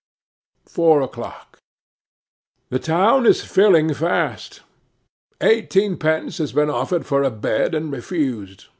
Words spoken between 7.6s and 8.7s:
and refused.